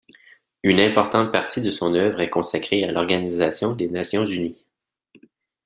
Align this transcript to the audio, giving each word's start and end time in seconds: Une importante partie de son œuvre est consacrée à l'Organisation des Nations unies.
Une 0.63 0.79
importante 0.79 1.31
partie 1.31 1.61
de 1.61 1.69
son 1.69 1.93
œuvre 1.93 2.21
est 2.21 2.31
consacrée 2.31 2.83
à 2.83 2.91
l'Organisation 2.91 3.75
des 3.75 3.87
Nations 3.87 4.25
unies. 4.25 4.57